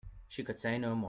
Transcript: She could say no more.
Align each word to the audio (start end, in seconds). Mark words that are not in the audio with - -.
She 0.29 0.43
could 0.43 0.57
say 0.59 0.79
no 0.79 0.89
more. 0.95 0.99